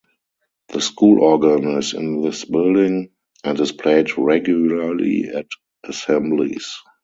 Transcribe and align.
The 0.69 0.81
school 0.81 1.21
organ 1.21 1.77
is 1.77 1.93
in 1.93 2.23
this 2.23 2.43
building, 2.45 3.11
and 3.43 3.59
is 3.59 3.71
played 3.71 4.09
regularly 4.17 5.25
at 5.27 5.45
assemblies. 5.83 6.73